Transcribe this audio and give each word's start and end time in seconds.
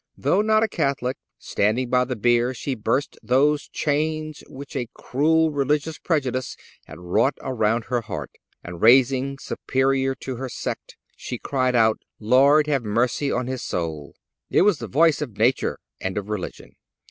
Though 0.17 0.41
not 0.41 0.63
a 0.63 0.67
Catholic, 0.67 1.17
standing 1.37 1.91
by 1.91 2.05
the 2.05 2.15
bier 2.15 2.55
she 2.55 2.73
burst 2.73 3.19
those 3.21 3.67
chains 3.67 4.43
which 4.49 4.75
a 4.75 4.87
cruel 4.95 5.51
religious 5.51 5.99
prejudice 5.99 6.57
had 6.85 6.97
wrought 6.97 7.35
around 7.39 7.83
her 7.83 8.01
heart, 8.01 8.31
and, 8.63 8.81
rising 8.81 9.37
superior 9.37 10.15
to 10.15 10.37
her 10.37 10.49
sect, 10.49 10.97
she 11.15 11.37
cried 11.37 11.75
out: 11.75 11.99
Lord, 12.19 12.65
have 12.65 12.83
mercy 12.83 13.31
on 13.31 13.45
his 13.45 13.61
soul. 13.61 14.15
It 14.49 14.63
was 14.63 14.79
the 14.79 14.87
voice 14.87 15.21
of 15.21 15.37
nature 15.37 15.77
and 15.99 16.17
of 16.17 16.29
religion. 16.29 16.71